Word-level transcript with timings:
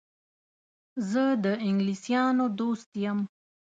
زه 1.09 1.23
د 1.43 1.45
انګلیسیانو 1.67 2.45
دوست 2.59 2.89
یم. 3.03 3.19